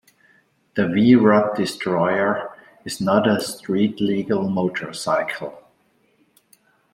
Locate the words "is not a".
2.83-3.39